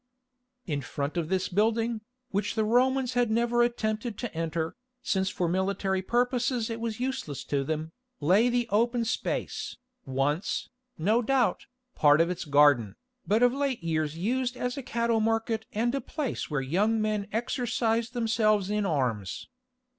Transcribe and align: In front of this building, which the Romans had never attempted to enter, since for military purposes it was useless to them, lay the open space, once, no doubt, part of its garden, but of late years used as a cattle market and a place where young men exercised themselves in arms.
In 0.65 0.81
front 0.81 1.15
of 1.15 1.29
this 1.29 1.47
building, 1.47 2.01
which 2.31 2.55
the 2.55 2.63
Romans 2.63 3.13
had 3.13 3.29
never 3.29 3.61
attempted 3.61 4.17
to 4.17 4.33
enter, 4.33 4.75
since 5.03 5.29
for 5.29 5.47
military 5.47 6.01
purposes 6.01 6.71
it 6.71 6.79
was 6.79 6.99
useless 6.99 7.43
to 7.43 7.63
them, 7.63 7.91
lay 8.19 8.49
the 8.49 8.67
open 8.71 9.05
space, 9.05 9.77
once, 10.07 10.69
no 10.97 11.21
doubt, 11.21 11.67
part 11.93 12.19
of 12.19 12.31
its 12.31 12.45
garden, 12.45 12.95
but 13.27 13.43
of 13.43 13.53
late 13.53 13.83
years 13.83 14.17
used 14.17 14.57
as 14.57 14.75
a 14.75 14.81
cattle 14.81 15.19
market 15.19 15.67
and 15.71 15.93
a 15.93 16.01
place 16.01 16.49
where 16.49 16.61
young 16.61 16.99
men 16.99 17.27
exercised 17.31 18.13
themselves 18.13 18.71
in 18.71 18.87
arms. 18.87 19.49